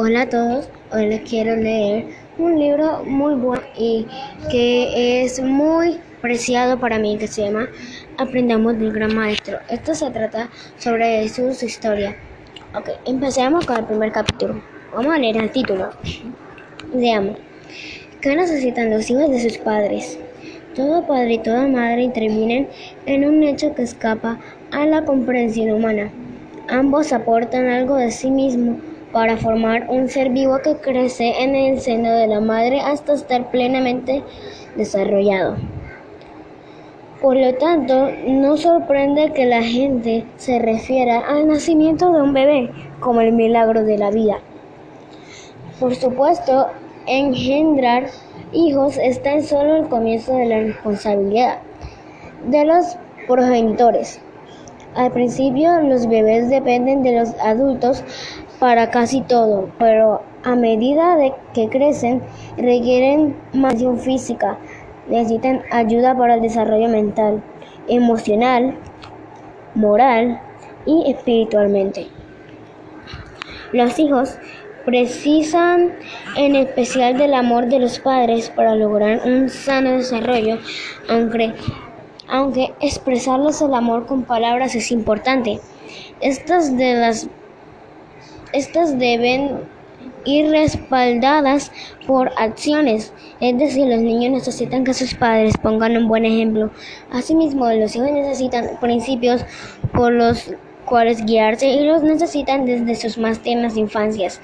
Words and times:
Hola 0.00 0.22
a 0.22 0.28
todos, 0.28 0.70
hoy 0.92 1.06
les 1.06 1.28
quiero 1.28 1.56
leer 1.56 2.04
un 2.38 2.56
libro 2.56 3.02
muy 3.02 3.34
bueno 3.34 3.64
y 3.76 4.06
que 4.48 5.24
es 5.24 5.42
muy 5.42 5.98
preciado 6.20 6.78
para 6.78 7.00
mí 7.00 7.18
que 7.18 7.26
se 7.26 7.42
llama 7.42 7.68
Aprendamos 8.16 8.78
del 8.78 8.92
Gran 8.92 9.12
Maestro. 9.12 9.58
Esto 9.68 9.96
se 9.96 10.08
trata 10.12 10.50
sobre 10.78 11.28
su 11.28 11.50
historia. 11.66 12.16
Ok, 12.76 12.90
empecemos 13.06 13.66
con 13.66 13.78
el 13.78 13.86
primer 13.86 14.12
capítulo. 14.12 14.62
Vamos 14.94 15.12
a 15.12 15.18
leer 15.18 15.36
el 15.36 15.50
título. 15.50 15.90
Leamos. 16.94 17.36
¿Qué 18.20 18.36
necesitan 18.36 18.90
los 18.90 19.10
hijos 19.10 19.28
de 19.28 19.40
sus 19.40 19.58
padres? 19.58 20.16
Todo 20.76 21.08
padre 21.08 21.32
y 21.32 21.38
toda 21.38 21.66
madre 21.66 22.02
intervienen 22.02 22.68
en 23.06 23.24
un 23.24 23.42
hecho 23.42 23.74
que 23.74 23.82
escapa 23.82 24.38
a 24.70 24.86
la 24.86 25.04
comprensión 25.04 25.72
humana. 25.72 26.12
Ambos 26.68 27.12
aportan 27.12 27.66
algo 27.66 27.96
de 27.96 28.12
sí 28.12 28.30
mismo 28.30 28.78
para 29.12 29.36
formar 29.36 29.86
un 29.88 30.08
ser 30.08 30.30
vivo 30.30 30.58
que 30.62 30.76
crece 30.76 31.42
en 31.42 31.54
el 31.54 31.80
seno 31.80 32.10
de 32.12 32.26
la 32.26 32.40
madre 32.40 32.80
hasta 32.80 33.14
estar 33.14 33.50
plenamente 33.50 34.22
desarrollado. 34.76 35.56
Por 37.20 37.36
lo 37.36 37.54
tanto, 37.54 38.10
no 38.26 38.56
sorprende 38.56 39.32
que 39.32 39.46
la 39.46 39.62
gente 39.62 40.24
se 40.36 40.60
refiera 40.60 41.18
al 41.18 41.48
nacimiento 41.48 42.12
de 42.12 42.22
un 42.22 42.32
bebé 42.32 42.70
como 43.00 43.20
el 43.20 43.32
milagro 43.32 43.82
de 43.82 43.98
la 43.98 44.10
vida. 44.10 44.38
Por 45.80 45.96
supuesto, 45.96 46.68
engendrar 47.06 48.06
hijos 48.52 48.98
está 48.98 49.32
en 49.32 49.42
solo 49.42 49.76
el 49.76 49.88
comienzo 49.88 50.36
de 50.36 50.46
la 50.46 50.60
responsabilidad 50.60 51.58
de 52.46 52.64
los 52.64 52.96
progenitores. 53.26 54.20
Al 54.94 55.12
principio 55.12 55.80
los 55.80 56.06
bebés 56.06 56.48
dependen 56.48 57.02
de 57.02 57.18
los 57.18 57.34
adultos 57.40 58.04
para 58.58 58.90
casi 58.90 59.20
todo, 59.22 59.70
pero 59.78 60.22
a 60.44 60.54
medida 60.54 61.16
de 61.16 61.32
que 61.54 61.68
crecen 61.68 62.22
requieren 62.56 63.36
más 63.52 63.76
física, 64.00 64.58
necesitan 65.08 65.62
ayuda 65.70 66.16
para 66.16 66.34
el 66.34 66.42
desarrollo 66.42 66.88
mental, 66.88 67.42
emocional, 67.88 68.74
moral 69.74 70.40
y 70.86 71.10
espiritualmente. 71.10 72.08
Los 73.72 73.98
hijos 73.98 74.38
precisan 74.84 75.92
en 76.36 76.56
especial 76.56 77.18
del 77.18 77.34
amor 77.34 77.66
de 77.66 77.78
los 77.78 77.98
padres 77.98 78.48
para 78.48 78.74
lograr 78.74 79.20
un 79.26 79.50
sano 79.50 79.92
desarrollo, 79.92 80.58
aunque, 81.10 81.52
aunque 82.26 82.72
expresarles 82.80 83.60
el 83.60 83.74
amor 83.74 84.06
con 84.06 84.22
palabras 84.22 84.74
es 84.74 84.90
importante. 84.90 85.60
Estas 86.20 86.76
de 86.76 86.94
las 86.94 87.28
estas 88.52 88.98
deben 88.98 89.60
ir 90.24 90.50
respaldadas 90.50 91.72
por 92.06 92.30
acciones, 92.36 93.12
es 93.40 93.58
decir, 93.58 93.86
los 93.86 94.00
niños 94.00 94.32
necesitan 94.32 94.84
que 94.84 94.94
sus 94.94 95.14
padres 95.14 95.54
pongan 95.62 95.96
un 95.96 96.08
buen 96.08 96.24
ejemplo. 96.24 96.70
Asimismo, 97.10 97.70
los 97.70 97.94
hijos 97.96 98.10
necesitan 98.10 98.78
principios 98.80 99.44
por 99.92 100.12
los 100.12 100.52
cuales 100.84 101.24
guiarse 101.24 101.68
y 101.68 101.84
los 101.84 102.02
necesitan 102.02 102.64
desde 102.64 102.94
sus 102.94 103.18
más 103.18 103.40
tiernas 103.40 103.76
infancias. 103.76 104.40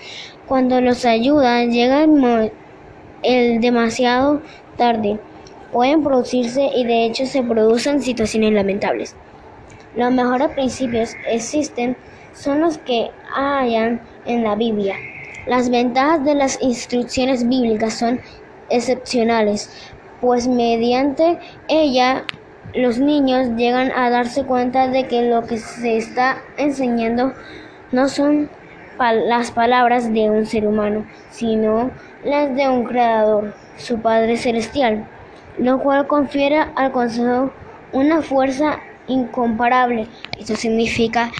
Cuando 0.47 0.81
los 0.81 1.05
ayuda, 1.05 1.65
llega 1.65 2.05
el, 3.23 3.61
demasiado 3.61 4.43
tarde. 4.77 5.19
Pueden 5.73 6.05
producirse 6.05 6.71
y 6.77 6.85
de 6.85 7.07
hecho 7.07 7.27
se 7.27 7.43
producen 7.43 8.01
situaciones 8.01 8.53
lamentables. 8.53 9.17
Los 9.97 10.13
mejores 10.13 10.51
principios 10.51 11.15
existen 11.27 11.97
son 12.35 12.61
los 12.61 12.79
que 12.79 13.11
hayan 13.35 14.01
en 14.27 14.45
la 14.45 14.55
Biblia. 14.55 14.97
Las 15.47 15.69
ventajas 15.71 16.25
de 16.25 16.35
las 16.35 16.61
instrucciones 16.63 17.47
bíblicas 17.47 17.95
son 17.95 18.21
excepcionales, 18.71 19.93
pues 20.21 20.49
mediante 20.49 21.39
ella 21.69 22.25
los 22.75 22.99
niños 22.99 23.49
llegan 23.57 23.93
a 23.93 24.11
darse 24.11 24.45
cuenta 24.45 24.89
de 24.89 25.07
que 25.07 25.29
lo 25.29 25.43
que 25.43 25.59
se 25.59 25.97
está 25.97 26.39
enseñando 26.57 27.33
no 27.93 28.09
son 28.09 28.49
las 28.99 29.51
palabras 29.51 30.13
de 30.13 30.31
un 30.31 30.47
ser 30.47 30.67
humano, 30.67 31.05
sino 31.31 31.91
las 32.25 32.55
de 32.57 32.69
un 32.69 32.85
creador, 32.85 33.55
su 33.77 34.01
Padre 34.01 34.37
Celestial, 34.37 35.07
lo 35.59 35.79
cual 35.81 36.07
confiere 36.07 36.65
al 36.75 36.91
consejo 36.93 37.53
una 37.93 38.23
fuerza 38.23 38.79
incomparable. 39.09 40.09
Eso 40.39 40.57
significa 40.57 41.31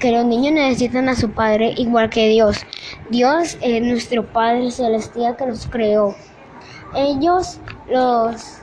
que 0.00 0.12
los 0.12 0.24
niños 0.24 0.52
necesitan 0.52 1.08
a 1.08 1.14
su 1.14 1.30
Padre 1.30 1.74
igual 1.76 2.10
que 2.10 2.28
Dios. 2.28 2.64
Dios 3.10 3.58
es 3.60 3.82
nuestro 3.82 4.26
Padre 4.26 4.70
Celestial 4.70 5.36
que 5.36 5.46
los 5.46 5.66
creó. 5.66 6.14
Ellos 6.94 7.60
los, 7.88 8.58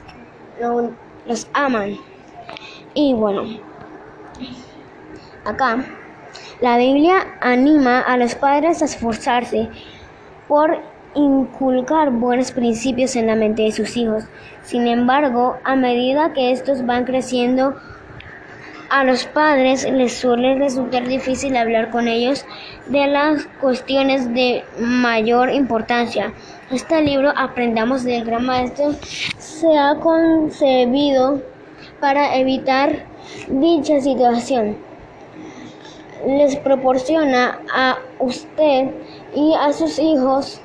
los, 1.25 1.47
aman. 1.53 1.97
Y 2.93 3.13
bueno, 3.13 3.43
acá 5.45 5.85
la 6.61 6.77
Biblia 6.77 7.25
anima 7.39 8.01
a 8.01 8.17
los 8.17 8.35
padres 8.35 8.81
a 8.81 8.85
esforzarse 8.85 9.69
por 10.47 10.81
inculcar 11.15 12.11
buenos 12.11 12.51
principios 12.51 13.15
en 13.15 13.27
la 13.27 13.35
mente 13.35 13.63
de 13.63 13.71
sus 13.71 13.95
hijos. 13.95 14.25
Sin 14.63 14.87
embargo, 14.87 15.57
a 15.63 15.75
medida 15.75 16.33
que 16.33 16.51
estos 16.51 16.85
van 16.85 17.05
creciendo, 17.05 17.75
a 18.89 19.03
los 19.03 19.25
padres 19.25 19.89
les 19.89 20.13
suele 20.13 20.55
resultar 20.55 21.07
difícil 21.07 21.55
hablar 21.55 21.91
con 21.91 22.07
ellos 22.07 22.45
de 22.87 23.07
las 23.07 23.45
cuestiones 23.61 24.33
de 24.33 24.63
mayor 24.79 25.51
importancia. 25.51 26.33
Este 26.71 27.01
libro, 27.01 27.31
Aprendamos 27.35 28.03
del 28.03 28.25
Gran 28.25 28.45
Maestro, 28.45 28.93
se 29.37 29.77
ha 29.77 29.95
concebido 29.95 31.41
para 31.99 32.35
evitar 32.37 33.05
dicha 33.47 33.99
situación. 34.01 34.77
Les 36.25 36.55
proporciona 36.57 37.59
a 37.73 37.97
usted 38.19 38.91
y 39.35 39.53
a 39.53 39.71
sus 39.71 39.99
hijos 39.99 40.61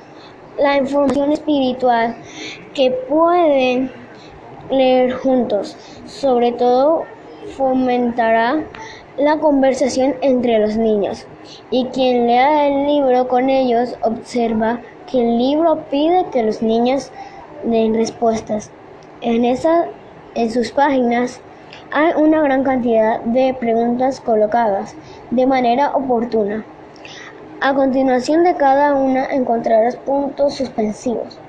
la 0.57 0.77
información 0.77 1.31
espiritual 1.31 2.15
que 2.73 2.91
pueden 3.07 3.91
leer 4.69 5.13
juntos, 5.13 5.77
sobre 6.05 6.51
todo 6.51 7.05
fomentará 7.55 8.63
la 9.17 9.37
conversación 9.37 10.15
entre 10.21 10.59
los 10.59 10.75
niños 10.75 11.25
y 11.71 11.85
quien 11.85 12.27
lea 12.27 12.67
el 12.67 12.87
libro 12.87 13.27
con 13.27 13.49
ellos 13.49 13.95
observa 14.01 14.79
que 15.09 15.21
el 15.21 15.37
libro 15.37 15.85
pide 15.89 16.25
que 16.31 16.43
los 16.43 16.61
niños 16.61 17.11
den 17.63 17.93
respuestas. 17.93 18.71
En, 19.21 19.45
esa, 19.45 19.85
en 20.35 20.51
sus 20.51 20.71
páginas 20.71 21.39
hay 21.91 22.13
una 22.15 22.41
gran 22.41 22.63
cantidad 22.63 23.21
de 23.21 23.53
preguntas 23.53 24.19
colocadas 24.19 24.95
de 25.31 25.45
manera 25.45 25.95
oportuna. 25.95 26.65
A 27.61 27.73
continuación 27.73 28.43
de 28.43 28.55
cada 28.55 28.93
una 28.95 29.25
encontrarás 29.27 29.95
puntos 29.95 30.55
suspensivos 30.55 31.39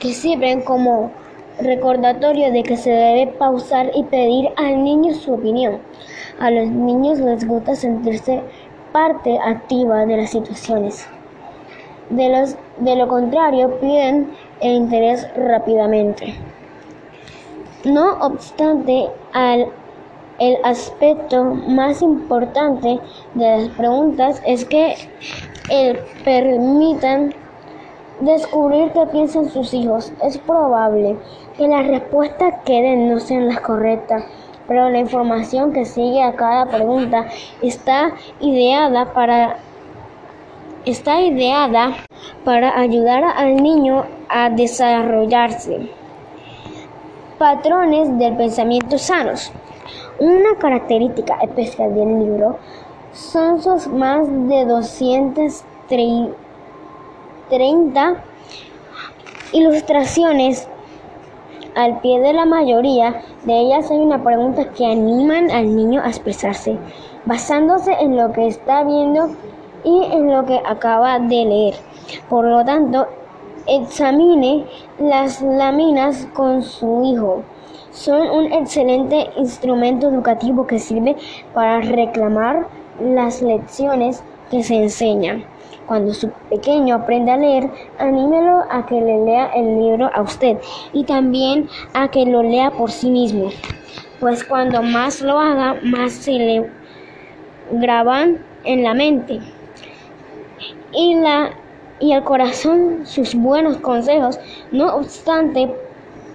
que 0.00 0.12
sirven 0.12 0.62
como 0.62 1.10
recordatorio 1.58 2.52
de 2.52 2.62
que 2.62 2.76
se 2.76 2.90
debe 2.90 3.32
pausar 3.32 3.90
y 3.94 4.02
pedir 4.04 4.50
al 4.56 4.82
niño 4.82 5.14
su 5.14 5.34
opinión. 5.34 5.78
A 6.40 6.50
los 6.50 6.68
niños 6.68 7.18
les 7.20 7.46
gusta 7.46 7.74
sentirse 7.74 8.42
parte 8.92 9.38
activa 9.38 10.06
de 10.06 10.16
las 10.16 10.30
situaciones. 10.30 11.06
De, 12.10 12.28
los, 12.28 12.56
de 12.78 12.96
lo 12.96 13.08
contrario, 13.08 13.78
piden 13.80 14.30
el 14.60 14.72
interés 14.72 15.26
rápidamente. 15.36 16.34
No 17.84 18.18
obstante, 18.20 19.08
al, 19.32 19.66
el 20.38 20.56
aspecto 20.64 21.44
más 21.44 22.02
importante 22.02 22.98
de 23.34 23.58
las 23.58 23.68
preguntas 23.70 24.42
es 24.46 24.64
que 24.64 24.94
el 25.70 25.98
permitan 26.24 27.34
descubrir 28.20 28.92
qué 28.92 29.06
piensan 29.06 29.48
sus 29.48 29.74
hijos. 29.74 30.12
Es 30.22 30.38
probable 30.38 31.16
que 31.56 31.68
las 31.68 31.86
respuestas 31.86 32.54
que 32.64 32.82
den 32.82 33.10
no 33.10 33.20
sean 33.20 33.48
las 33.48 33.60
correctas, 33.60 34.24
pero 34.66 34.90
la 34.90 34.98
información 34.98 35.72
que 35.72 35.84
sigue 35.84 36.22
a 36.22 36.34
cada 36.34 36.66
pregunta 36.66 37.26
está 37.62 38.12
ideada 38.40 39.12
para 39.12 39.56
está 40.84 41.22
ideada 41.22 41.94
para 42.44 42.78
ayudar 42.78 43.24
al 43.24 43.56
niño 43.56 44.04
a 44.28 44.50
desarrollarse. 44.50 45.88
Patrones 47.38 48.18
del 48.18 48.36
pensamiento 48.36 48.98
sanos. 48.98 49.50
Una 50.18 50.56
característica 50.58 51.38
especial 51.42 51.94
del 51.94 52.18
libro 52.20 52.58
son 53.12 53.62
sus 53.62 53.86
más 53.88 54.28
de 54.28 54.64
230 54.66 56.43
30 57.50 58.16
ilustraciones. 59.52 60.68
Al 61.74 62.00
pie 62.00 62.20
de 62.20 62.32
la 62.32 62.46
mayoría 62.46 63.22
de 63.44 63.60
ellas 63.60 63.90
hay 63.90 63.98
una 63.98 64.22
pregunta 64.22 64.70
que 64.70 64.86
animan 64.86 65.50
al 65.50 65.74
niño 65.74 66.00
a 66.02 66.08
expresarse, 66.08 66.78
basándose 67.24 67.92
en 68.00 68.16
lo 68.16 68.32
que 68.32 68.46
está 68.46 68.84
viendo 68.84 69.30
y 69.84 70.04
en 70.12 70.32
lo 70.32 70.44
que 70.46 70.60
acaba 70.64 71.18
de 71.18 71.44
leer. 71.44 71.74
Por 72.28 72.44
lo 72.44 72.64
tanto, 72.64 73.06
examine 73.66 74.64
las 74.98 75.42
láminas 75.42 76.28
con 76.32 76.62
su 76.62 77.04
hijo. 77.04 77.42
Son 77.90 78.28
un 78.28 78.52
excelente 78.52 79.30
instrumento 79.36 80.08
educativo 80.08 80.66
que 80.66 80.78
sirve 80.78 81.16
para 81.52 81.80
reclamar 81.80 82.66
las 83.00 83.42
lecciones 83.42 84.22
que 84.50 84.62
se 84.62 84.76
enseñan. 84.76 85.44
Cuando 85.86 86.14
su 86.14 86.30
pequeño 86.48 86.94
aprenda 86.94 87.34
a 87.34 87.36
leer, 87.36 87.70
anímelo 87.98 88.62
a 88.70 88.86
que 88.86 89.00
le 89.00 89.24
lea 89.24 89.50
el 89.54 89.78
libro 89.78 90.10
a 90.14 90.22
usted 90.22 90.58
y 90.92 91.04
también 91.04 91.68
a 91.92 92.08
que 92.08 92.24
lo 92.24 92.42
lea 92.42 92.70
por 92.70 92.90
sí 92.90 93.10
mismo. 93.10 93.50
Pues 94.20 94.44
cuando 94.44 94.82
más 94.82 95.20
lo 95.20 95.38
haga, 95.38 95.76
más 95.82 96.12
se 96.12 96.32
le 96.32 96.70
graban 97.72 98.38
en 98.64 98.82
la 98.82 98.94
mente 98.94 99.40
y, 100.92 101.14
la, 101.16 101.50
y 102.00 102.12
el 102.12 102.22
corazón 102.22 103.00
sus 103.04 103.34
buenos 103.34 103.76
consejos. 103.78 104.38
No 104.70 104.96
obstante, 104.96 105.70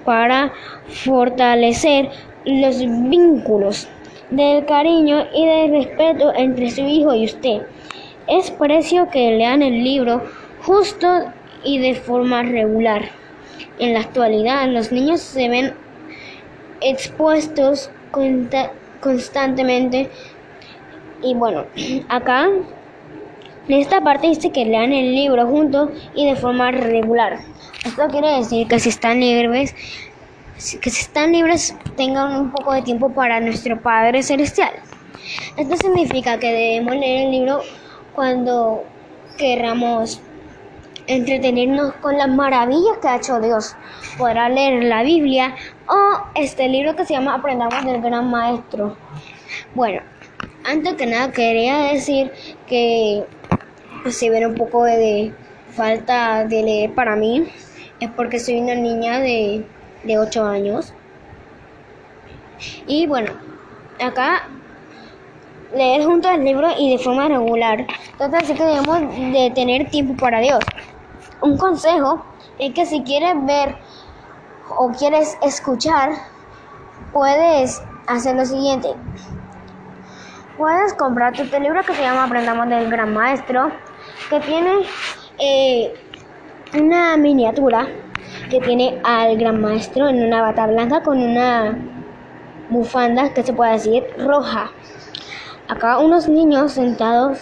para 0.05 0.51
fortalecer 0.87 2.09
los 2.45 2.79
vínculos 2.79 3.87
del 4.29 4.65
cariño 4.65 5.25
y 5.33 5.45
del 5.45 5.71
respeto 5.71 6.33
entre 6.35 6.71
su 6.71 6.81
hijo 6.81 7.13
y 7.13 7.25
usted. 7.25 7.61
Es 8.27 8.51
precio 8.51 9.09
que 9.09 9.31
lean 9.31 9.61
el 9.61 9.83
libro 9.83 10.23
justo 10.61 11.07
y 11.63 11.79
de 11.79 11.95
forma 11.95 12.43
regular. 12.43 13.09
En 13.79 13.93
la 13.93 14.01
actualidad 14.01 14.67
los 14.67 14.91
niños 14.91 15.21
se 15.21 15.49
ven 15.49 15.73
expuestos 16.81 17.89
constantemente 19.01 20.09
y 21.21 21.33
bueno, 21.33 21.65
acá 22.09 22.47
en 23.67 23.75
esta 23.75 24.01
parte 24.01 24.27
dice 24.27 24.51
que 24.51 24.65
lean 24.65 24.93
el 24.93 25.13
libro 25.13 25.45
juntos 25.47 25.89
y 26.15 26.27
de 26.27 26.35
forma 26.35 26.71
regular. 26.71 27.39
Esto 27.85 28.07
quiere 28.07 28.37
decir 28.37 28.67
que 28.67 28.79
si 28.79 28.89
están 28.89 29.19
libres, 29.19 29.75
que 30.81 30.89
si 30.89 31.01
están 31.01 31.31
libres 31.31 31.75
tengan 31.95 32.35
un 32.35 32.51
poco 32.51 32.73
de 32.73 32.81
tiempo 32.81 33.09
para 33.13 33.39
nuestro 33.39 33.79
Padre 33.79 34.23
Celestial. 34.23 34.71
Esto 35.55 35.77
significa 35.77 36.39
que 36.39 36.51
debemos 36.51 36.95
leer 36.95 37.27
el 37.27 37.31
libro 37.31 37.61
cuando 38.19 38.83
queramos 39.37 40.19
entretenernos 41.07 41.93
con 42.01 42.17
las 42.17 42.27
maravillas 42.27 42.97
que 43.01 43.07
ha 43.07 43.15
hecho 43.15 43.39
Dios. 43.39 43.77
Podrá 44.17 44.49
leer 44.49 44.83
la 44.83 45.03
Biblia 45.03 45.55
o 45.87 46.25
este 46.35 46.67
libro 46.67 46.97
que 46.97 47.05
se 47.05 47.13
llama 47.13 47.35
Aprendamos 47.35 47.85
del 47.85 48.01
Gran 48.01 48.29
Maestro. 48.29 48.97
Bueno, 49.73 50.01
antes 50.65 50.95
que 50.95 51.05
nada 51.05 51.31
quería 51.31 51.93
decir 51.93 52.33
que 52.67 53.23
si 54.09 54.27
ven 54.27 54.47
un 54.47 54.55
poco 54.55 54.83
de, 54.83 55.33
falta 55.69 56.43
de 56.43 56.61
leer 56.61 56.93
para 56.93 57.15
mí 57.15 57.47
es 58.01 58.09
porque 58.17 58.37
soy 58.37 58.59
una 58.59 58.75
niña 58.75 59.21
de, 59.21 59.65
de 60.03 60.19
8 60.19 60.45
años. 60.45 60.93
Y 62.85 63.07
bueno, 63.07 63.31
acá 63.97 64.49
leer 65.73 66.03
junto 66.05 66.27
al 66.27 66.43
libro 66.43 66.67
y 66.77 66.91
de 66.91 67.03
forma 67.03 67.27
regular. 67.27 67.85
Entonces 68.11 68.43
así 68.43 68.53
que 68.53 68.63
debemos 68.63 69.01
de 69.33 69.51
tener 69.53 69.89
tiempo 69.89 70.15
para 70.15 70.39
Dios. 70.39 70.59
Un 71.41 71.57
consejo 71.57 72.23
es 72.57 72.73
que 72.73 72.85
si 72.85 73.01
quieres 73.03 73.33
ver 73.45 73.75
o 74.77 74.91
quieres 74.91 75.37
escuchar, 75.41 76.11
puedes 77.13 77.81
hacer 78.07 78.35
lo 78.35 78.45
siguiente. 78.45 78.89
Puedes 80.57 80.93
comprar 80.95 81.33
tu 81.33 81.43
libro 81.59 81.81
que 81.83 81.93
se 81.93 82.01
llama 82.01 82.25
Aprendamos 82.25 82.67
del 82.67 82.89
Gran 82.89 83.13
Maestro, 83.13 83.71
que 84.29 84.39
tiene 84.41 84.71
eh, 85.37 85.93
una 86.77 87.15
miniatura 87.15 87.87
que 88.49 88.59
tiene 88.59 88.99
al 89.03 89.37
Gran 89.37 89.61
Maestro 89.61 90.09
en 90.09 90.21
una 90.23 90.41
bata 90.41 90.67
blanca 90.67 91.01
con 91.01 91.17
una 91.17 91.77
bufanda 92.69 93.33
que 93.33 93.43
se 93.43 93.53
puede 93.53 93.71
decir 93.73 94.03
roja. 94.17 94.71
Acá 95.69 95.99
unos 95.99 96.27
niños 96.27 96.71
sentados, 96.71 97.41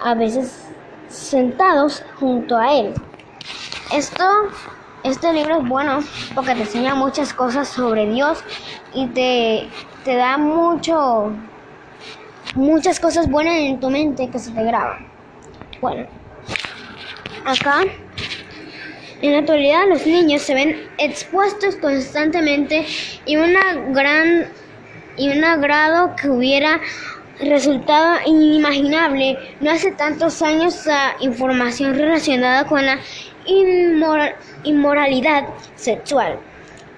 a 0.00 0.14
veces 0.14 0.64
sentados 1.10 2.02
junto 2.18 2.56
a 2.56 2.72
él. 2.72 2.94
Esto, 3.92 4.24
este 5.04 5.30
libro 5.34 5.58
es 5.58 5.68
bueno 5.68 5.98
porque 6.34 6.54
te 6.54 6.62
enseña 6.62 6.94
muchas 6.94 7.34
cosas 7.34 7.68
sobre 7.68 8.10
Dios 8.10 8.42
y 8.94 9.08
te, 9.08 9.68
te 10.06 10.16
da 10.16 10.38
mucho, 10.38 11.32
muchas 12.54 12.98
cosas 12.98 13.28
buenas 13.28 13.56
en 13.56 13.78
tu 13.78 13.90
mente 13.90 14.30
que 14.30 14.38
se 14.38 14.52
te 14.52 14.64
graban. 14.64 15.06
Bueno, 15.82 16.06
acá 17.44 17.82
en 19.20 19.32
la 19.32 19.40
actualidad 19.40 19.82
los 19.86 20.06
niños 20.06 20.40
se 20.40 20.54
ven 20.54 20.88
expuestos 20.96 21.76
constantemente 21.76 22.86
y 23.26 23.36
una 23.36 23.74
gran 23.90 24.48
y 25.18 25.28
un 25.28 25.44
agrado 25.44 26.16
que 26.16 26.30
hubiera 26.30 26.80
resultado 27.40 28.18
inimaginable. 28.26 29.38
No 29.60 29.70
hace 29.70 29.92
tantos 29.92 30.42
años 30.42 30.86
la 30.86 31.16
información 31.20 31.94
relacionada 31.94 32.66
con 32.66 32.84
la 32.84 32.98
inmoralidad 34.64 35.48
sexual, 35.76 36.38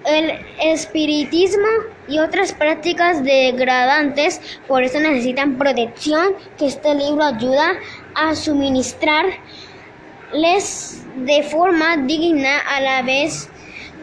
el 0.05 0.33
espiritismo 0.61 1.69
y 2.09 2.19
otras 2.19 2.53
prácticas 2.53 3.23
degradantes, 3.23 4.41
por 4.67 4.83
eso 4.83 4.99
necesitan 5.01 5.57
protección 5.57 6.35
que 6.59 6.67
este 6.67 6.95
libro 6.95 7.23
ayuda 7.23 7.75
a 8.15 8.35
suministrarles 8.35 9.39
de 11.17 11.43
forma 11.45 11.97
digna 11.99 12.59
a 12.59 12.81
la 12.81 13.03
vez 13.03 13.49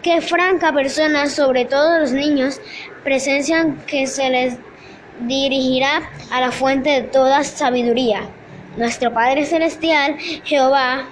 que 0.01 0.21
franca 0.21 0.71
personas, 0.71 1.33
sobre 1.33 1.65
todo 1.65 1.99
los 1.99 2.13
niños, 2.13 2.61
presencian 3.03 3.77
que 3.85 4.07
se 4.07 4.29
les 4.29 4.57
dirigirá 5.21 6.09
a 6.31 6.41
la 6.41 6.51
fuente 6.51 6.89
de 6.89 7.01
toda 7.03 7.43
sabiduría. 7.43 8.29
Nuestro 8.77 9.13
Padre 9.13 9.45
Celestial, 9.45 10.17
Jehová, 10.43 11.05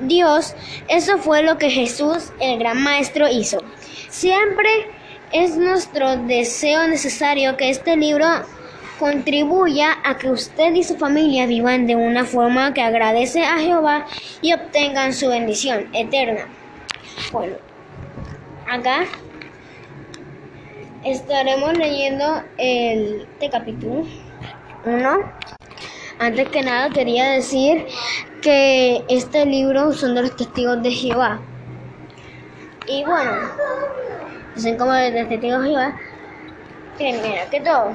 Dios, 0.00 0.54
eso 0.88 1.18
fue 1.18 1.42
lo 1.42 1.58
que 1.58 1.70
Jesús, 1.70 2.32
el 2.40 2.58
gran 2.58 2.82
Maestro, 2.82 3.28
hizo. 3.28 3.62
Siempre 4.08 4.70
es 5.32 5.56
nuestro 5.56 6.16
deseo 6.16 6.86
necesario 6.86 7.56
que 7.56 7.70
este 7.70 7.96
libro 7.96 8.26
contribuya 8.98 9.98
a 10.04 10.16
que 10.16 10.30
usted 10.30 10.74
y 10.74 10.84
su 10.84 10.96
familia 10.96 11.46
vivan 11.46 11.86
de 11.86 11.96
una 11.96 12.24
forma 12.24 12.72
que 12.72 12.82
agradece 12.82 13.42
a 13.42 13.58
Jehová 13.58 14.06
y 14.40 14.52
obtengan 14.52 15.12
su 15.12 15.28
bendición 15.28 15.88
eterna. 15.92 16.46
Bueno, 17.32 17.56
acá 18.70 19.04
estaremos 21.04 21.76
leyendo 21.76 22.42
el 22.58 23.26
este 23.32 23.50
capítulo 23.50 24.06
1. 24.84 25.32
Antes 26.18 26.48
que 26.50 26.62
nada 26.62 26.90
quería 26.90 27.30
decir 27.30 27.86
que 28.40 29.04
este 29.08 29.44
libro 29.44 29.92
son 29.92 30.14
de 30.14 30.22
los 30.22 30.36
testigos 30.36 30.82
de 30.82 30.90
Jehová. 30.90 31.40
Y 32.86 33.04
bueno, 33.04 33.32
son 34.56 34.76
como 34.76 34.92
de 34.92 35.24
testigos 35.24 35.62
de 35.62 35.68
Jehová. 35.70 35.96
Primero 36.96 37.50
que 37.50 37.60
todo, 37.60 37.92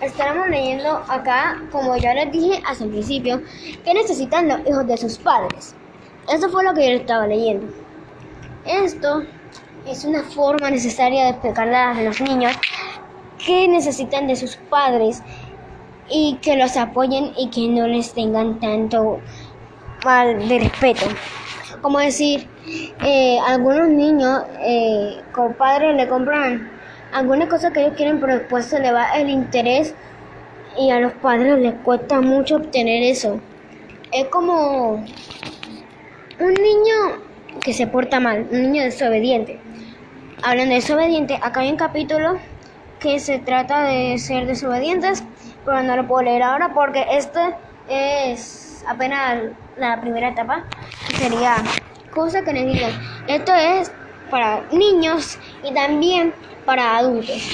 estaremos 0.00 0.48
leyendo 0.48 1.04
acá, 1.08 1.62
como 1.70 1.96
ya 1.96 2.14
les 2.14 2.32
dije 2.32 2.62
hace 2.66 2.84
un 2.84 2.90
principio, 2.90 3.40
que 3.84 3.94
necesitan 3.94 4.48
los 4.48 4.60
hijos 4.66 4.86
de 4.86 4.96
sus 4.96 5.18
padres. 5.18 5.76
Eso 6.32 6.48
fue 6.48 6.64
lo 6.64 6.74
que 6.74 6.90
yo 6.90 6.96
estaba 6.96 7.26
leyendo. 7.26 7.66
Esto 8.64 9.24
es 9.86 10.04
una 10.04 10.22
forma 10.22 10.70
necesaria 10.70 11.24
de 11.24 11.30
explicarle 11.30 11.76
a 11.76 11.94
los 12.02 12.20
niños 12.20 12.52
que 13.44 13.66
necesitan 13.68 14.26
de 14.26 14.36
sus 14.36 14.56
padres 14.56 15.22
y 16.08 16.38
que 16.42 16.56
los 16.56 16.76
apoyen 16.76 17.32
y 17.36 17.50
que 17.50 17.68
no 17.68 17.86
les 17.88 18.12
tengan 18.12 18.60
tanto 18.60 19.20
mal 20.04 20.48
de 20.48 20.58
respeto. 20.60 21.06
Como 21.80 21.98
decir, 21.98 22.48
eh, 23.04 23.38
algunos 23.46 23.88
niños 23.88 24.42
eh, 24.60 25.20
con 25.32 25.54
padres 25.54 25.96
le 25.96 26.08
compran 26.08 26.70
algunas 27.12 27.48
cosas 27.48 27.72
que 27.72 27.80
ellos 27.80 27.94
quieren, 27.96 28.20
pero 28.20 28.38
después 28.38 28.66
se 28.66 28.78
le 28.78 28.92
va 28.92 29.12
el 29.18 29.28
interés 29.28 29.94
y 30.78 30.90
a 30.90 31.00
los 31.00 31.12
padres 31.14 31.58
les 31.58 31.74
cuesta 31.80 32.20
mucho 32.20 32.56
obtener 32.56 33.02
eso. 33.02 33.40
Es 34.12 34.26
como 34.26 34.92
un 34.92 36.54
niño 36.54 37.22
que 37.60 37.72
se 37.72 37.86
porta 37.86 38.20
mal, 38.20 38.46
un 38.50 38.62
niño 38.62 38.82
desobediente. 38.82 39.58
Hablando 40.44 40.74
de 40.74 40.80
desobediente, 40.80 41.38
acá 41.40 41.60
hay 41.60 41.70
un 41.70 41.76
capítulo 41.76 42.36
que 42.98 43.20
se 43.20 43.38
trata 43.38 43.84
de 43.84 44.18
ser 44.18 44.44
desobedientes, 44.46 45.22
pero 45.64 45.84
no 45.84 45.94
lo 45.94 46.08
puedo 46.08 46.24
leer 46.24 46.42
ahora 46.42 46.74
porque 46.74 47.06
este 47.12 47.54
es 47.88 48.84
apenas 48.88 49.52
la 49.76 50.00
primera 50.00 50.30
etapa. 50.30 50.64
Sería 51.16 51.54
cosa 52.12 52.42
que 52.42 52.52
necesitan. 52.54 52.90
Esto 53.28 53.54
es 53.54 53.92
para 54.32 54.64
niños 54.72 55.38
y 55.62 55.72
también 55.74 56.34
para 56.66 56.96
adultos. 56.96 57.48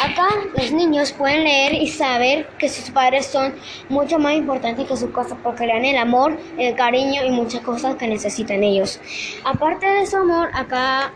Acá 0.00 0.28
los 0.56 0.70
niños 0.70 1.10
pueden 1.10 1.42
leer 1.42 1.74
y 1.74 1.88
saber 1.88 2.46
que 2.58 2.68
sus 2.68 2.90
padres 2.90 3.26
son 3.26 3.56
mucho 3.88 4.20
más 4.20 4.34
importantes 4.34 4.86
que 4.86 4.96
sus 4.96 5.10
cosas 5.10 5.36
porque 5.42 5.66
le 5.66 5.72
dan 5.72 5.84
el 5.84 5.96
amor, 5.96 6.38
el 6.58 6.76
cariño 6.76 7.24
y 7.24 7.30
muchas 7.30 7.62
cosas 7.62 7.96
que 7.96 8.06
necesitan 8.06 8.62
ellos. 8.62 9.00
Aparte 9.44 9.86
de 9.86 10.06
su 10.06 10.18
amor, 10.18 10.50
acá 10.54 11.12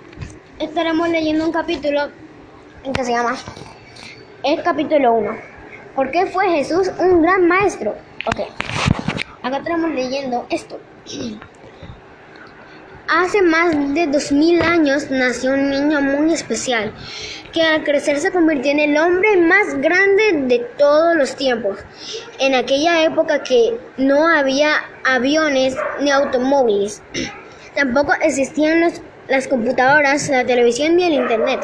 estaremos 0.62 1.08
leyendo 1.08 1.44
un 1.44 1.52
capítulo 1.52 2.08
que 2.94 3.04
se 3.04 3.12
llama 3.12 3.36
el 4.44 4.62
capítulo 4.62 5.12
1. 5.14 5.36
¿Por 5.94 6.10
qué 6.10 6.26
fue 6.26 6.48
Jesús 6.50 6.90
un 6.98 7.22
gran 7.22 7.46
maestro? 7.46 7.96
Ok, 8.26 8.40
acá 9.42 9.58
estaremos 9.58 9.90
leyendo 9.90 10.46
esto. 10.50 10.78
Hace 13.08 13.42
más 13.42 13.72
de 13.94 14.06
dos 14.06 14.32
mil 14.32 14.62
años 14.62 15.10
nació 15.10 15.52
un 15.52 15.68
niño 15.68 16.00
muy 16.00 16.32
especial, 16.32 16.94
que 17.52 17.62
al 17.62 17.84
crecer 17.84 18.18
se 18.20 18.30
convirtió 18.30 18.70
en 18.70 18.78
el 18.78 18.96
hombre 18.96 19.36
más 19.36 19.74
grande 19.80 20.44
de 20.44 20.60
todos 20.78 21.16
los 21.16 21.36
tiempos. 21.36 21.78
En 22.38 22.54
aquella 22.54 23.02
época 23.04 23.42
que 23.42 23.78
no 23.98 24.26
había 24.26 24.76
aviones 25.04 25.76
ni 26.00 26.10
automóviles, 26.10 27.02
tampoco 27.74 28.14
existían 28.22 28.80
las 29.28 29.48
computadoras, 29.48 30.28
la 30.28 30.44
televisión 30.44 30.96
ni 30.96 31.04
el 31.04 31.14
internet. 31.14 31.60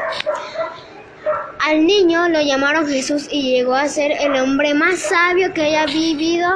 Al 1.67 1.87
niño 1.87 2.29
lo 2.29 2.41
llamaron 2.41 2.87
Jesús 2.87 3.29
y 3.31 3.53
llegó 3.53 3.75
a 3.75 3.89
ser 3.89 4.13
el 4.13 4.37
hombre 4.37 4.75
más 4.75 4.99
sabio 4.99 5.53
que 5.53 5.63
haya 5.63 5.87
vivido 5.87 6.49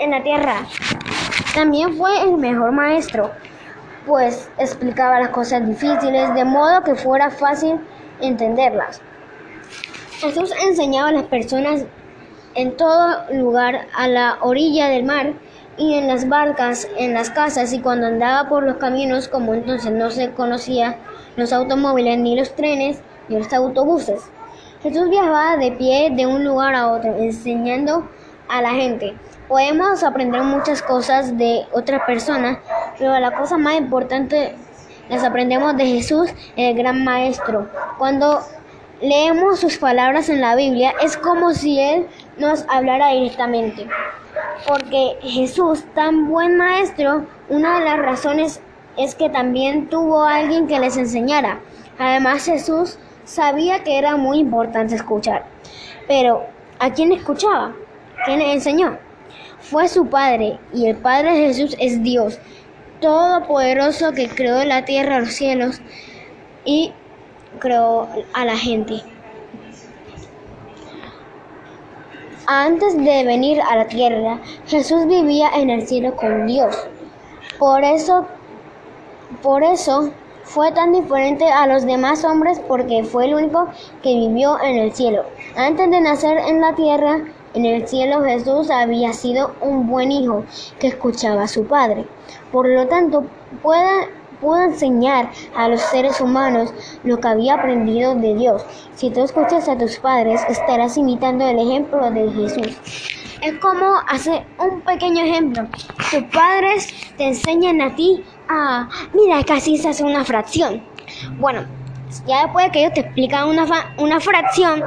en 0.00 0.10
la 0.10 0.22
tierra. 0.22 0.66
También 1.54 1.96
fue 1.96 2.22
el 2.22 2.36
mejor 2.36 2.72
maestro 2.72 3.30
pues 4.06 4.50
explicaba 4.58 5.20
las 5.20 5.30
cosas 5.30 5.66
difíciles 5.66 6.34
de 6.34 6.44
modo 6.44 6.82
que 6.82 6.94
fuera 6.94 7.30
fácil 7.30 7.80
entenderlas. 8.20 9.00
Jesús 10.18 10.52
enseñaba 10.66 11.08
a 11.08 11.12
las 11.12 11.24
personas 11.24 11.84
en 12.54 12.76
todo 12.76 13.24
lugar, 13.32 13.86
a 13.96 14.08
la 14.08 14.38
orilla 14.40 14.88
del 14.88 15.04
mar 15.04 15.32
y 15.76 15.94
en 15.94 16.08
las 16.08 16.28
barcas, 16.28 16.88
en 16.96 17.14
las 17.14 17.30
casas 17.30 17.72
y 17.72 17.80
cuando 17.80 18.06
andaba 18.06 18.48
por 18.48 18.62
los 18.64 18.76
caminos, 18.76 19.28
como 19.28 19.54
entonces 19.54 19.92
no 19.92 20.10
se 20.10 20.30
conocía 20.30 20.96
los 21.36 21.52
automóviles 21.52 22.18
ni 22.18 22.36
los 22.36 22.54
trenes 22.54 23.00
ni 23.28 23.38
los 23.38 23.52
autobuses. 23.52 24.22
Jesús 24.82 25.08
viajaba 25.08 25.56
de 25.56 25.72
pie 25.72 26.10
de 26.14 26.26
un 26.26 26.44
lugar 26.44 26.74
a 26.74 26.92
otro, 26.92 27.16
enseñando 27.16 28.08
a 28.48 28.60
la 28.60 28.70
gente. 28.70 29.14
Podemos 29.48 30.02
aprender 30.02 30.42
muchas 30.42 30.82
cosas 30.82 31.36
de 31.36 31.62
otras 31.72 32.02
personas, 32.06 32.58
pero 32.98 33.18
la 33.18 33.32
cosa 33.32 33.56
más 33.56 33.76
importante 33.76 34.54
las 35.08 35.22
aprendemos 35.22 35.76
de 35.76 35.86
Jesús, 35.86 36.30
el 36.56 36.76
gran 36.76 37.04
maestro. 37.04 37.68
Cuando 37.98 38.40
leemos 39.00 39.60
sus 39.60 39.78
palabras 39.78 40.28
en 40.28 40.40
la 40.40 40.54
Biblia, 40.54 40.94
es 41.02 41.16
como 41.16 41.52
si 41.52 41.78
Él 41.80 42.06
nos 42.38 42.64
hablara 42.68 43.08
directamente. 43.08 43.86
Porque 44.66 45.16
Jesús, 45.22 45.84
tan 45.94 46.28
buen 46.28 46.56
maestro, 46.56 47.26
una 47.48 47.78
de 47.78 47.84
las 47.84 47.98
razones 47.98 48.60
es 48.96 49.14
que 49.14 49.28
también 49.28 49.88
tuvo 49.88 50.22
alguien 50.22 50.66
que 50.66 50.78
les 50.78 50.96
enseñara. 50.96 51.60
Además, 51.98 52.44
Jesús 52.44 52.98
sabía 53.24 53.82
que 53.82 53.98
era 53.98 54.16
muy 54.16 54.38
importante 54.38 54.94
escuchar. 54.94 55.44
Pero, 56.06 56.44
¿a 56.78 56.92
quién 56.92 57.12
escuchaba? 57.12 57.74
¿Quién 58.24 58.38
le 58.38 58.52
enseñó? 58.52 58.98
Fue 59.60 59.88
su 59.88 60.06
Padre, 60.06 60.58
y 60.72 60.86
el 60.86 60.96
Padre 60.96 61.32
de 61.32 61.46
Jesús 61.46 61.76
es 61.78 62.02
Dios, 62.02 62.38
Todopoderoso 63.00 64.12
que 64.12 64.28
creó 64.28 64.64
la 64.64 64.84
tierra, 64.84 65.20
los 65.20 65.34
cielos 65.34 65.80
y 66.64 66.92
creó 67.58 68.08
a 68.32 68.44
la 68.44 68.56
gente. 68.56 69.02
Antes 72.46 72.94
de 72.96 73.24
venir 73.24 73.62
a 73.62 73.76
la 73.76 73.86
tierra, 73.86 74.38
Jesús 74.66 75.06
vivía 75.06 75.48
en 75.56 75.70
el 75.70 75.88
cielo 75.88 76.14
con 76.14 76.46
Dios. 76.46 76.76
Por 77.58 77.82
eso, 77.82 78.26
por 79.42 79.64
eso 79.64 80.10
fue 80.42 80.70
tan 80.72 80.92
diferente 80.92 81.50
a 81.50 81.66
los 81.66 81.86
demás 81.86 82.22
hombres 82.22 82.60
porque 82.68 83.02
fue 83.02 83.26
el 83.26 83.34
único 83.34 83.68
que 84.02 84.14
vivió 84.14 84.60
en 84.62 84.76
el 84.76 84.92
cielo. 84.92 85.24
Antes 85.56 85.90
de 85.90 86.02
nacer 86.02 86.36
en 86.36 86.60
la 86.60 86.74
tierra, 86.74 87.24
en 87.54 87.64
el 87.64 87.88
cielo 87.88 88.22
Jesús 88.22 88.70
había 88.70 89.14
sido 89.14 89.54
un 89.62 89.86
buen 89.86 90.12
hijo 90.12 90.44
que 90.78 90.88
escuchaba 90.88 91.44
a 91.44 91.48
su 91.48 91.64
padre. 91.66 92.04
Por 92.52 92.68
lo 92.68 92.86
tanto, 92.88 93.24
puede, 93.62 94.10
pudo 94.44 94.62
enseñar 94.62 95.30
a 95.56 95.68
los 95.68 95.80
seres 95.80 96.20
humanos 96.20 96.72
lo 97.02 97.18
que 97.18 97.28
había 97.28 97.54
aprendido 97.54 98.14
de 98.14 98.34
Dios. 98.34 98.64
Si 98.94 99.10
tú 99.10 99.24
escuchas 99.24 99.68
a 99.68 99.78
tus 99.78 99.98
padres, 99.98 100.42
estarás 100.50 100.98
imitando 100.98 101.48
el 101.48 101.58
ejemplo 101.58 102.10
de 102.10 102.30
Jesús. 102.30 102.78
Es 103.40 103.54
como 103.58 103.96
hacer 104.06 104.44
un 104.58 104.82
pequeño 104.82 105.24
ejemplo. 105.24 105.66
Tus 106.10 106.22
padres 106.24 106.92
te 107.16 107.28
enseñan 107.28 107.80
a 107.80 107.94
ti 107.94 108.22
a, 108.48 108.88
mira, 109.14 109.42
casi 109.44 109.78
se 109.78 109.88
hace 109.88 110.04
una 110.04 110.24
fracción. 110.24 110.82
Bueno, 111.38 111.64
ya 112.26 112.42
después 112.42 112.70
que 112.70 112.80
ellos 112.80 112.92
te 112.92 113.00
explican 113.00 113.48
una, 113.48 113.66
una 113.96 114.20
fracción, 114.20 114.84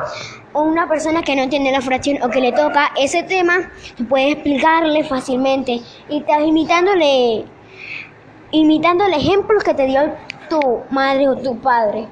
o 0.53 0.63
una 0.63 0.87
persona 0.87 1.21
que 1.21 1.35
no 1.35 1.43
entiende 1.43 1.71
la 1.71 1.81
fracción 1.81 2.21
o 2.23 2.29
que 2.29 2.41
le 2.41 2.51
toca 2.51 2.91
ese 2.97 3.21
tema, 3.23 3.69
tú 3.95 4.07
puedes 4.07 4.33
explicarle 4.33 5.03
fácilmente 5.03 5.81
y 6.09 6.17
estás 6.17 6.41
imitándole, 6.43 7.45
imitando 8.51 9.05
el 9.05 9.13
ejemplo 9.13 9.57
que 9.63 9.73
te 9.73 9.85
dio 9.85 10.01
tu 10.49 10.83
madre 10.89 11.29
o 11.29 11.37
tu 11.37 11.59
padre. 11.59 12.07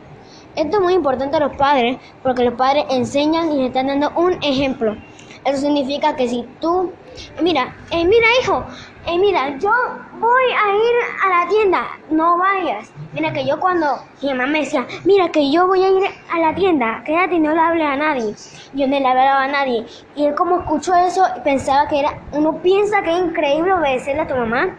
Esto 0.55 0.77
es 0.77 0.83
muy 0.83 0.93
importante 0.93 1.37
a 1.37 1.41
los 1.41 1.57
padres 1.57 1.97
porque 2.23 2.43
los 2.43 2.55
padres 2.55 2.85
enseñan 2.89 3.51
y 3.51 3.65
están 3.65 3.87
dando 3.87 4.11
un 4.15 4.33
ejemplo. 4.41 4.95
Eso 5.43 5.57
significa 5.61 6.15
que 6.15 6.27
si 6.27 6.45
tú, 6.59 6.93
mira, 7.41 7.75
eh, 7.91 8.05
mira 8.05 8.27
hijo, 8.41 8.65
eh, 9.07 9.19
mira, 9.19 9.57
yo 9.57 9.71
voy 10.13 10.43
a 10.51 10.75
ir 10.75 10.95
a 11.23 11.29
la 11.29 11.49
tienda, 11.49 11.87
no 12.09 12.37
vayas. 12.37 12.91
Mira 13.13 13.31
que 13.31 13.45
yo 13.45 13.59
cuando 13.59 13.99
mi 14.21 14.29
mamá 14.29 14.47
me 14.47 14.59
decía, 14.59 14.87
mira 15.03 15.29
que 15.29 15.51
yo 15.51 15.67
voy 15.67 15.83
a 15.83 15.89
ir 15.89 16.03
a 16.31 16.39
la 16.39 16.55
tienda, 16.55 17.03
quédate 17.05 17.35
y 17.35 17.39
no 17.39 17.53
le 17.53 17.59
hables 17.59 17.87
a 17.87 17.95
nadie. 17.97 18.33
Yo 18.73 18.87
no 18.87 18.99
le 18.99 19.07
hablaba 19.07 19.43
a 19.43 19.47
nadie. 19.47 19.85
Y 20.15 20.25
él 20.25 20.35
como 20.35 20.59
escuchó 20.59 20.95
eso, 20.95 21.23
pensaba 21.43 21.87
que 21.87 21.99
era, 21.99 22.17
uno 22.31 22.61
piensa 22.61 23.03
que 23.03 23.11
es 23.11 23.19
increíble 23.19 23.73
obedecerle 23.73 24.23
a 24.23 24.27
tu 24.27 24.35
mamá, 24.35 24.75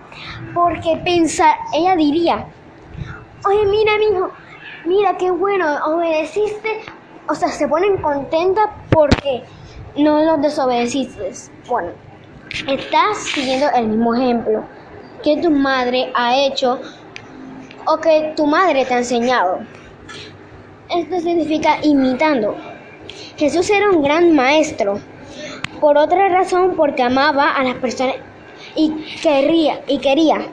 porque 0.54 1.00
pensar, 1.04 1.56
ella 1.74 1.94
diría, 1.94 2.46
oye, 3.46 3.66
mira, 3.66 3.92
mi 3.98 4.06
hijo, 4.06 4.32
mira 4.84 5.16
qué 5.16 5.30
bueno, 5.30 5.66
obedeciste. 5.86 6.68
O 7.28 7.34
sea, 7.34 7.48
se 7.48 7.68
ponen 7.68 7.96
contentas 7.98 8.66
porque 8.90 9.44
no 9.96 10.22
los 10.24 10.40
desobedeciste. 10.40 11.30
Bueno 11.68 12.05
estás 12.66 13.18
siguiendo 13.18 13.66
el 13.74 13.88
mismo 13.88 14.14
ejemplo 14.14 14.64
que 15.22 15.36
tu 15.38 15.50
madre 15.50 16.10
ha 16.14 16.36
hecho 16.36 16.80
o 17.86 17.98
que 17.98 18.32
tu 18.36 18.46
madre 18.46 18.84
te 18.84 18.94
ha 18.94 18.98
enseñado. 18.98 19.60
Esto 20.88 21.20
significa 21.20 21.78
imitando. 21.82 22.56
Jesús 23.36 23.68
era 23.70 23.90
un 23.90 24.02
gran 24.02 24.34
maestro. 24.34 25.00
Por 25.80 25.98
otra 25.98 26.28
razón, 26.28 26.74
porque 26.76 27.02
amaba 27.02 27.50
a 27.50 27.62
las 27.62 27.74
personas 27.74 28.16
y 28.74 28.90
quería, 29.22 29.80
y 29.86 29.98
quería. 29.98 30.46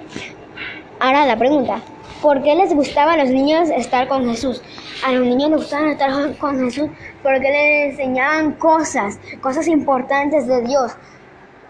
Ahora 0.99 1.25
la 1.25 1.37
pregunta, 1.37 1.81
¿por 2.21 2.43
qué 2.43 2.55
les 2.55 2.73
gustaba 2.73 3.13
a 3.13 3.17
los 3.17 3.29
niños 3.29 3.69
estar 3.69 4.07
con 4.07 4.29
Jesús? 4.29 4.61
A 5.05 5.11
los 5.13 5.25
niños 5.25 5.49
les 5.51 5.59
gustaba 5.59 5.91
estar 5.91 6.37
con 6.37 6.59
Jesús 6.59 6.89
porque 7.21 7.49
les 7.49 7.91
enseñaban 7.91 8.53
cosas, 8.53 9.19
cosas 9.41 9.67
importantes 9.67 10.47
de 10.47 10.61
Dios, 10.63 10.93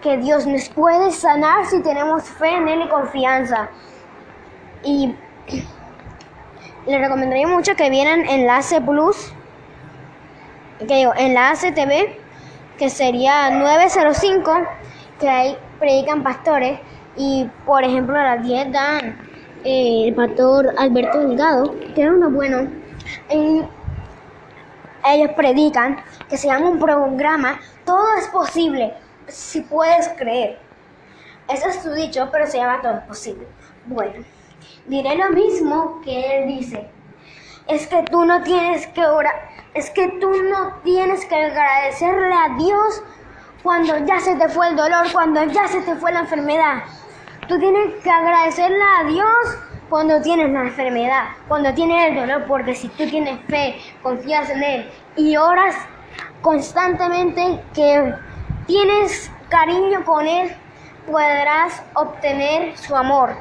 que 0.03 0.17
Dios 0.17 0.45
nos 0.45 0.67
puede 0.69 1.11
sanar 1.11 1.65
si 1.65 1.81
tenemos 1.81 2.23
fe 2.23 2.57
en 2.57 2.67
Él 2.67 2.81
y 2.85 2.89
confianza. 2.89 3.69
Y 4.83 5.15
le 6.85 6.99
recomendaría 6.99 7.47
mucho 7.47 7.75
que 7.75 7.89
vieran 7.89 8.27
Enlace 8.27 8.81
Plus, 8.81 9.33
que 10.79 10.93
digo, 10.93 11.13
Enlace 11.15 11.71
TV, 11.71 12.19
que 12.77 12.89
sería 12.89 13.49
905, 13.49 14.51
que 15.19 15.29
ahí 15.29 15.57
predican 15.79 16.21
pastores. 16.21 16.79
Y 17.15 17.49
por 17.65 17.83
ejemplo, 17.83 18.19
a 18.19 18.35
las 18.35 18.43
10 18.43 18.71
dan 18.73 19.17
eh, 19.63 20.07
el 20.07 20.13
pastor 20.13 20.73
Alberto 20.77 21.19
Delgado, 21.19 21.75
que 21.95 22.03
es 22.03 22.09
uno 22.09 22.29
bueno. 22.29 22.69
Ellos 25.05 25.31
predican 25.35 25.97
que 26.29 26.37
se 26.37 26.47
llama 26.47 26.69
un 26.69 26.79
programa 26.79 27.59
Todo 27.85 28.05
es 28.17 28.27
posible 28.27 28.93
si 29.27 29.61
puedes 29.61 30.09
creer. 30.09 30.59
Eso 31.47 31.67
es 31.67 31.83
su 31.83 31.91
dicho, 31.91 32.29
pero 32.31 32.47
se 32.47 32.57
llama 32.57 32.81
todo 32.81 32.93
es 32.93 33.03
posible. 33.03 33.47
Bueno, 33.85 34.23
diré 34.85 35.15
lo 35.15 35.29
mismo 35.31 36.01
que 36.03 36.37
él 36.37 36.47
dice. 36.47 36.89
Es 37.67 37.87
que 37.87 38.03
tú 38.03 38.25
no 38.25 38.41
tienes 38.43 38.87
que 38.87 39.05
orar, 39.05 39.49
es 39.73 39.89
que 39.89 40.07
tú 40.19 40.31
no 40.43 40.81
tienes 40.83 41.25
que 41.25 41.35
agradecerle 41.35 42.33
a 42.33 42.55
Dios 42.57 43.03
cuando 43.61 43.97
ya 44.05 44.19
se 44.19 44.35
te 44.35 44.49
fue 44.49 44.69
el 44.69 44.75
dolor, 44.75 45.07
cuando 45.13 45.43
ya 45.45 45.67
se 45.67 45.81
te 45.81 45.95
fue 45.95 46.11
la 46.11 46.21
enfermedad. 46.21 46.83
Tú 47.47 47.57
tienes 47.59 47.93
que 48.03 48.09
agradecerle 48.09 48.83
a 48.99 49.03
Dios 49.05 49.57
cuando 49.89 50.21
tienes 50.21 50.49
la 50.51 50.61
enfermedad, 50.61 51.25
cuando 51.47 51.73
tienes 51.73 52.09
el 52.09 52.15
dolor, 52.15 52.45
porque 52.47 52.75
si 52.75 52.87
tú 52.89 53.05
tienes 53.07 53.39
fe, 53.47 53.77
confías 54.01 54.49
en 54.49 54.63
Él 54.63 54.89
y 55.15 55.37
oras 55.37 55.75
constantemente 56.41 57.61
que 57.73 58.13
tienes 58.65 59.31
cariño 59.49 60.03
con 60.05 60.27
Él, 60.27 60.55
podrás 61.05 61.83
obtener 61.95 62.77
su 62.77 62.95
amor. 62.95 63.35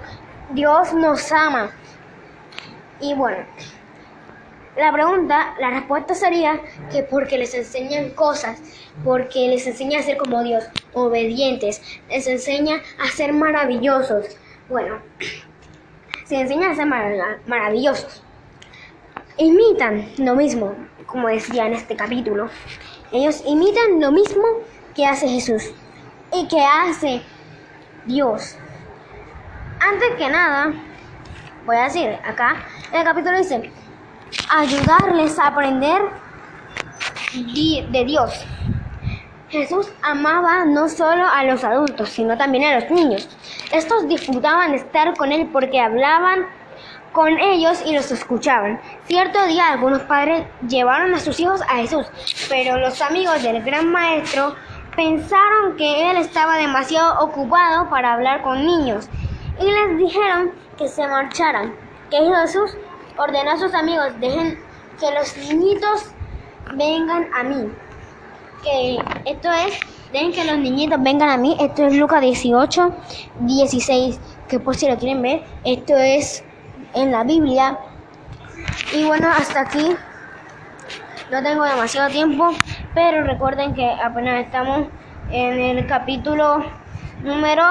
Dios 0.51 0.93
nos 0.93 1.31
ama. 1.33 1.71
Y 3.01 3.15
bueno, 3.15 3.45
la 4.77 4.93
pregunta, 4.93 5.55
la 5.61 5.71
respuesta 5.71 6.15
sería 6.15 6.61
que 6.91 7.03
porque 7.03 7.39
les 7.39 7.55
enseñan 7.55 8.11
cosas, 8.11 8.61
porque 9.05 9.49
les 9.49 9.67
enseña 9.67 10.01
a 10.01 10.03
ser 10.03 10.17
como 10.17 10.43
Dios, 10.43 10.65
obedientes, 10.95 11.83
les 12.09 12.27
enseña 12.27 12.81
a 12.99 13.09
ser 13.09 13.33
maravillosos. 13.33 14.37
Bueno, 14.69 14.99
se 16.25 16.41
enseña 16.41 16.71
a 16.71 16.75
ser 16.75 16.87
maravillosos. 16.87 18.23
Imitan 19.37 20.09
lo 20.19 20.35
mismo, 20.37 20.75
como 21.07 21.29
decía 21.29 21.67
en 21.67 21.75
este 21.75 21.97
capítulo. 21.97 22.49
Ellos 23.13 23.43
imitan 23.47 24.01
lo 24.01 24.11
mismo 24.11 24.43
que 24.95 25.07
hace 25.07 25.29
Jesús 25.29 25.71
y 26.33 26.47
que 26.49 26.63
hace 26.63 27.23
Dios. 28.07 28.57
Antes 29.81 30.15
que 30.17 30.29
nada, 30.29 30.73
voy 31.67 31.77
a 31.77 31.85
decir 31.85 32.19
acá, 32.25 32.57
en 32.93 33.01
el 33.01 33.05
capítulo 33.05 33.39
dice, 33.39 33.71
ayudarles 34.51 35.39
a 35.39 35.49
aprender 35.49 36.03
de 37.35 38.05
Dios. 38.05 38.45
Jesús 39.49 39.93
amaba 40.03 40.65
no 40.65 40.89
solo 40.89 41.27
a 41.27 41.45
los 41.45 41.63
adultos, 41.63 42.09
sino 42.09 42.39
también 42.39 42.65
a 42.65 42.81
los 42.81 42.91
niños. 42.91 43.29
Estos 43.71 44.09
disfrutaban 44.09 44.73
estar 44.73 45.15
con 45.15 45.31
Él 45.31 45.49
porque 45.53 45.79
hablaban 45.79 46.47
con 47.13 47.39
ellos 47.39 47.83
y 47.85 47.95
los 47.95 48.11
escuchaban. 48.11 48.81
Cierto 49.05 49.45
día 49.47 49.73
algunos 49.73 50.03
padres 50.03 50.47
llevaron 50.67 51.13
a 51.15 51.21
sus 51.21 51.39
hijos 51.39 51.61
a 51.63 51.77
Jesús, 51.77 52.07
pero 52.49 52.79
los 52.79 53.03
amigos 53.03 53.43
del 53.43 53.63
gran 53.63 53.91
maestro 53.93 54.55
pensaron 54.97 55.77
que 55.77 56.11
él 56.11 56.17
estaba 56.17 56.57
demasiado 56.57 57.25
ocupado 57.25 57.89
para 57.89 58.13
hablar 58.15 58.43
con 58.43 58.65
niños 58.65 59.09
y 59.61 59.65
les 59.65 59.99
dijeron 59.99 60.53
que 60.77 60.89
se 60.89 61.07
marcharan. 61.07 61.75
Que 62.11 62.19
Jesús 62.19 62.77
ordenó 63.17 63.53
a 63.53 63.59
sus 63.59 63.73
amigos, 63.75 64.09
dejen 64.21 64.59
que 65.01 65.11
los 65.13 65.37
niñitos 65.37 66.11
vengan 66.75 67.29
a 67.35 67.43
mí. 67.43 67.73
Que 68.63 68.99
esto 69.25 69.51
es, 69.51 69.81
dejen 70.13 70.33
que 70.33 70.45
los 70.45 70.59
niñitos 70.59 71.03
vengan 71.03 71.31
a 71.31 71.37
mí. 71.37 71.57
Esto 71.59 71.87
es 71.87 71.95
Lucas 71.95 72.21
18, 72.21 72.95
16, 73.41 74.21
que 74.49 74.61
por 74.61 74.77
si 74.77 74.89
lo 74.89 74.97
quieren 74.99 75.23
ver, 75.23 75.43
esto 75.65 75.97
es 75.97 76.45
en 76.95 77.13
la 77.13 77.25
Biblia. 77.25 77.79
Y 78.93 79.05
bueno, 79.05 79.29
hasta 79.29 79.63
aquí 79.63 79.97
no 81.31 81.43
tengo 81.43 81.65
demasiado 81.65 82.11
tiempo, 82.11 82.51
pero 82.95 83.25
recuerden 83.25 83.75
que 83.75 83.91
apenas 83.91 84.45
estamos 84.45 84.87
en 85.31 85.61
el 85.61 85.87
capítulo 85.87 86.65
número... 87.23 87.63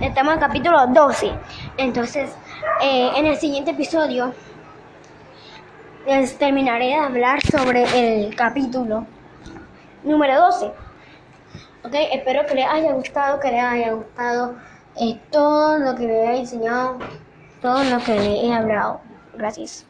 Estamos 0.00 0.34
en 0.34 0.42
el 0.42 0.46
capítulo 0.46 0.86
12. 0.88 1.32
Entonces, 1.78 2.36
eh, 2.82 3.10
en 3.16 3.26
el 3.26 3.36
siguiente 3.36 3.70
episodio 3.70 4.34
les 6.06 6.36
terminaré 6.36 6.86
de 6.86 6.94
hablar 6.94 7.40
sobre 7.40 7.84
el 8.24 8.34
capítulo 8.36 9.06
número 10.02 10.38
12. 10.40 10.66
Ok, 11.84 11.94
espero 12.12 12.44
que 12.46 12.54
les 12.54 12.66
haya 12.66 12.92
gustado, 12.92 13.40
que 13.40 13.50
les 13.50 13.62
haya 13.62 13.92
gustado 13.92 14.56
eh, 14.96 15.18
todo 15.30 15.78
lo 15.78 15.94
que 15.94 16.06
le 16.06 16.24
he 16.24 16.38
enseñado, 16.40 16.98
todo 17.62 17.82
lo 17.84 17.98
que 17.98 18.14
le 18.14 18.46
he 18.46 18.52
hablado. 18.52 19.00
Gracias. 19.34 19.86